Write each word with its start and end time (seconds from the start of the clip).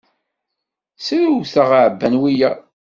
Srewteɣ, 1.05 1.69
ɛabban 1.79 2.13
wiyaḍ. 2.21 2.57